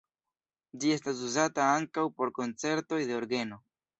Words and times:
Ĝi 0.83 0.93
estas 0.93 1.19
uzata 1.27 1.67
ankaŭ 1.75 2.05
por 2.21 2.33
koncertoj 2.39 3.01
de 3.11 3.17
orgeno. 3.21 3.63